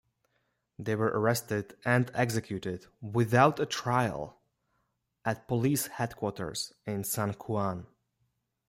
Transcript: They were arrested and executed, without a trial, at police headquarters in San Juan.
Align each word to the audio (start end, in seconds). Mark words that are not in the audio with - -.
They 0.79 0.95
were 0.95 1.09
arrested 1.13 1.77
and 1.85 2.09
executed, 2.15 2.87
without 3.01 3.59
a 3.59 3.67
trial, 3.67 4.41
at 5.23 5.47
police 5.47 5.85
headquarters 5.85 6.73
in 6.87 7.03
San 7.03 7.33
Juan. 7.33 7.85